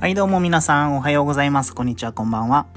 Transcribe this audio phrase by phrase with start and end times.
[0.00, 1.74] はい、どうも皆さんおはようございます。
[1.74, 2.68] こんにちは、こんばんは。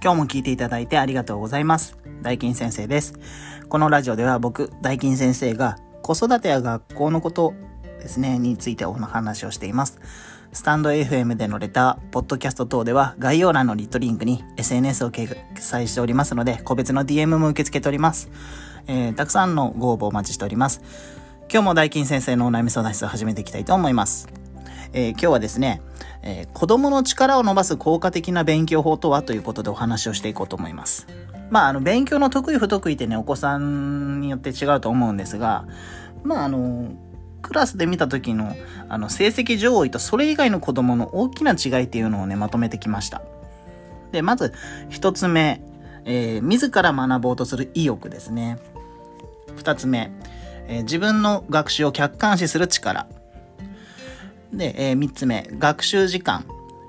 [0.00, 1.98] 今日も聞いていただいてありがとうございます。
[2.22, 3.14] 大金先生です。
[3.68, 7.52] このラジオでは僕、大金先生が子育てや学校のこと
[7.98, 9.98] ですね、についてお話をしています。
[10.52, 18.30] スタンド FM でのレター、ポッドキャスト等では概要欄のリットリンクに SNS を掲載しておりますので、個別の DM も受け付けております。
[18.86, 20.80] えー、たくさんのご応募お待ちしております。
[21.52, 24.28] 今日も大金先生のお悩み相談室を始めていきたいと思います。
[24.92, 25.82] えー、今日はですね、
[26.22, 31.06] えー、子供の力を伸ばす効果的な勉強法とはということでお話をしていこうと思います。
[31.50, 35.66] まあ、あの、勉強の得意不得意ってね、お子さんによって違うと思うんですが、
[36.22, 36.92] まあ、あの、
[37.42, 38.56] クラスで見た時の、
[38.88, 43.20] あの、成績上位とそれ以外の子供の大きな違いっていうのをね、まとめてきました。
[44.12, 44.54] で、まず、
[44.88, 45.60] 一つ目、
[46.04, 48.58] えー、自ら学ぼうとする意欲ですね。
[49.56, 50.10] 二つ目、
[50.68, 53.08] えー、自分の学習を客観視する力。
[54.52, 56.44] で、えー、3つ目、学習時間。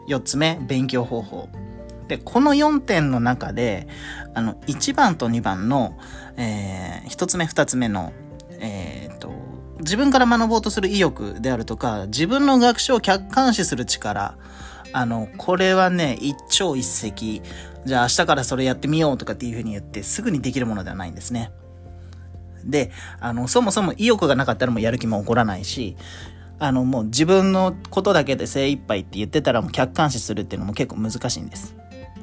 [0.08, 1.50] 4つ目、勉強方法。
[2.08, 3.88] で、この4点の中で、
[4.34, 5.98] あの、1番と2番の、
[6.36, 8.12] えー、1つ目、2つ目の、
[8.60, 9.32] えー、と、
[9.80, 14.38] 自分から学ぼうとする意欲であるとか、自分の学習を客観視する力。
[14.92, 17.42] あの、これはね、一朝一夕、
[17.86, 21.52] じゃあ明日からそれやってみようとかっていうふうに言って、すぐにできるものではないんですね。
[22.64, 25.98] で、あの、そもそも意欲がなかったらもうやる気も起こらないし、
[26.60, 31.76] あの、もう自分のことだけで精一杯って言ってたらもう客観視するっていうのも結構難しいんです。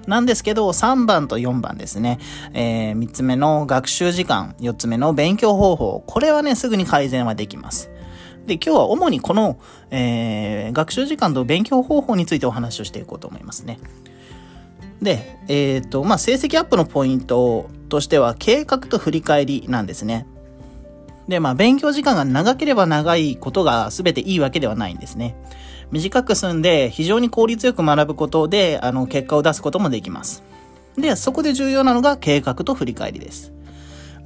[0.06, 2.18] なんですけど、3番と4番ですね。
[2.52, 6.02] えー、3つ目の学習時間、4つ目の勉強方法。
[6.06, 7.90] これはね、すぐに改善はできます。
[8.46, 9.58] で、今日は主にこの、
[9.90, 13.78] えー、学習時間と勉強方法についてお話をしていこうと思いますね。
[15.02, 20.26] で、えっ、ー、と、まあ、成績アップのポイントとしては、計画と振り返りなんですね。
[21.30, 25.36] で、まあ、勉強時間が長ければ長いことが全ていいわけではないんですね。
[25.92, 30.42] 短く済んで非常に効率よく学ぶことで、あの、結果を出すこともできます。
[30.98, 33.52] で、そこで重要なのが計画と振り返りです。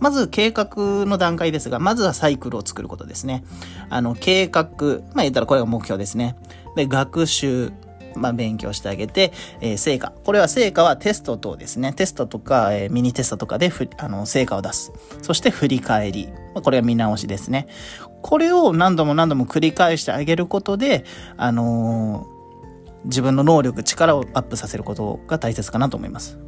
[0.01, 3.45] まず計画の段階ですが、まずはサイクルを作ることですね。
[3.91, 4.65] あの、計画、
[5.13, 6.37] まあ言ったらこれが目標ですね。
[6.75, 7.71] で、学習、
[8.17, 10.13] まあ、勉強してあげて、えー、成果。
[10.25, 11.93] これは成果はテスト等ですね。
[11.93, 14.93] テストとか、えー、ミニテストとかであの、成果を出す。
[15.21, 16.29] そして振り返り。
[16.55, 17.67] ま、これは見直しですね。
[18.23, 21.05] これを何度も何度も繰り返してあげることで、
[21.37, 26.39] あのー、自分の能力、力をアップさせることが大切かなと思います。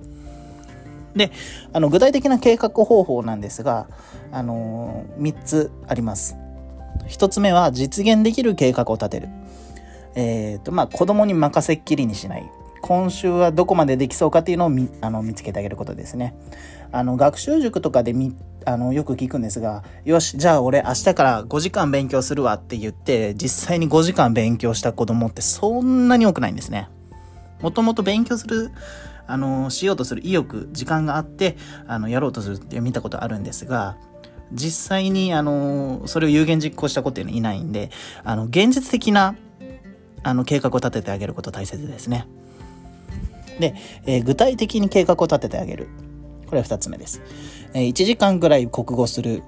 [1.14, 1.32] で、
[1.72, 3.88] あの、具体的な計画方法なんですが、
[4.32, 6.36] あのー、3つあります。
[7.08, 9.28] 1つ目は実現できる計画を立てる。
[10.14, 12.50] えっ、ー、と、まあ、子供に任せっきりにしない。
[12.86, 16.36] 今週はどこまでできそうかっていうのを見あの見つけてあげることですね。
[16.92, 26.88] あの、学習塾とかでみ、あの、よく聞くんですが、よし、じゃあ俺明日から5時間勉強するわって言って、実際に5時間勉強した子供ってそんなに多くないんですね。
[27.60, 28.70] もともと勉強する、
[29.26, 31.56] あの、しようとする意欲、時間があって、
[31.88, 33.96] あの、やろうとするって見たことあるんですが、
[34.52, 37.90] 実際に、あの、それを有言実行した子っていうのはいないんで、
[38.22, 39.34] あの、現実的な
[40.22, 42.26] あの、計画を立ててあげること大切ですね。
[43.60, 43.74] で、
[44.06, 45.88] えー、具体的に計画を立ててあげる。
[46.46, 47.20] これは二つ目です。
[47.74, 49.42] えー、1時間ぐらい国語する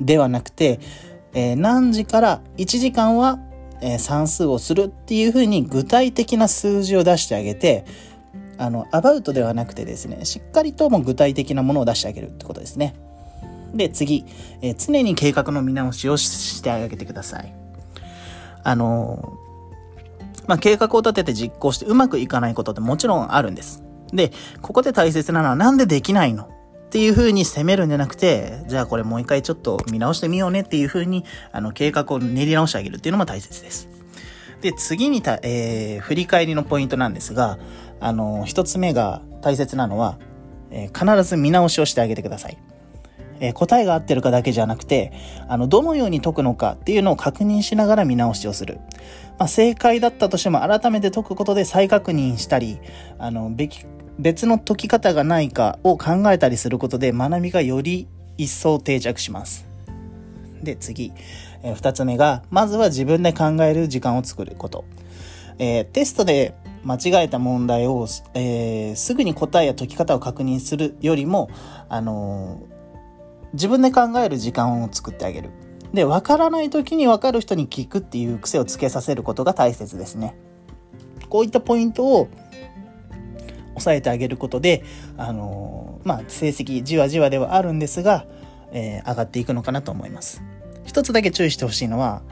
[0.00, 0.80] ではなくて、
[1.34, 3.38] えー、何時から1時間は、
[3.80, 7.84] えー、算数をするっていうふうに具体的な数字を出してあげて、
[8.56, 12.94] あの、アバウトではなくてですね、しっかりとも具体的なものを出してあげるってことですね。
[13.74, 14.24] で、次、
[14.62, 17.52] え、常に計画の見直しをしてあげてください。
[18.64, 19.38] あの
[20.48, 23.84] まあ、計画を立てて実行してうまくいかないことってもちろんあるんです。
[24.12, 24.32] で、
[24.62, 26.44] ここで大切なのはなんでできないの？
[26.44, 33.90] っていう風に責めるんじゃなくて、じゃあこれもう一回ちょっと見直してみようねっていう風に、あの、計画を練り直してあげるっていうのも大切です。
[34.62, 37.58] で、次にた、えー、振り返りのポイントなんですが、
[38.00, 40.18] あの、一つ目が大切なのは、
[40.70, 42.56] えー、必ず見直しをしてあげてください。
[43.40, 45.12] えー、答えが合ってるかだけじゃなくて、
[45.48, 48.80] あの、どのように解くのかっていうのを確認しながら見直しをする。
[49.38, 52.78] まあ、正解だったとしても改めて解くことで再確認したり、
[53.18, 53.84] あの、べき
[54.18, 59.66] 別の解き方がないかを考えたりすることで学びがより一層定着します。
[60.62, 61.12] で、次。
[61.62, 64.84] えー、二つ目が、まずは自分で考える時間を作ること。
[65.58, 66.54] えー、テストで
[66.84, 71.48] 間違えた問題を、えー、すぐに答えや解き方を確認するよりも、
[71.88, 72.77] あのー
[73.52, 75.50] 自分で考える時間を作ってあげる。
[75.92, 80.36] で、わからない時にわかる人に聞くっていう癖をつけさせることが大切ですね。
[81.28, 82.28] こういったポイントを
[83.74, 84.84] 押さえてあげることで、
[85.16, 88.26] あの、まあ、成績じわじわではあるんですが、
[88.72, 90.42] えー、上がっていくのかなと思います。
[90.84, 92.22] 一つだけ注意してほしいのは、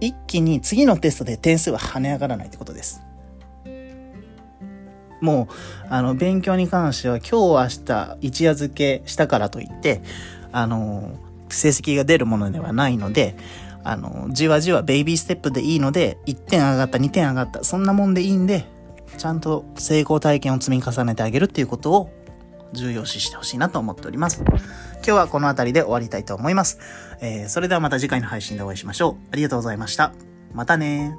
[0.00, 3.02] 一気に次のテストで点数は跳ね上がらないってことです。
[5.20, 5.54] もう、
[5.88, 10.02] あの、勉強に関しては今日明日一夜漬けしたからといって、
[10.52, 11.18] あの、
[11.48, 13.36] 成績が出るものではないので、
[13.84, 18.66] あの、じわじわベイビーステップでいいので、1点上がった、2点上がった、そんなもんでいいんで、
[19.18, 22.10] ちゃんと成功体験を積み重ねてあげるっていうことを
[22.72, 24.42] 重要視してほしいなと思っております。
[24.44, 26.78] 今日はこの辺りで終わりたいと思います。
[27.20, 29.28] えー、それではまた次回の配信でお会いしましょう。
[29.32, 30.12] ありがとうございました。
[30.52, 31.16] またね